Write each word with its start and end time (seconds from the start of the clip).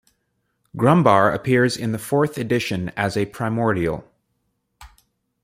Grumbar 0.75 1.31
appears 1.31 1.77
in 1.77 1.91
the 1.91 1.99
fourth 1.99 2.39
edition 2.39 2.89
as 2.97 3.15
a 3.15 3.27
primordial. 3.27 4.03